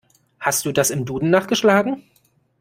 [0.39, 2.01] Hast du das im Duden nachgeschlagen?